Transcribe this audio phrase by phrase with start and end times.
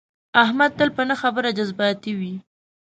[0.43, 2.33] احمد تل په نه خبره جذباتي وي.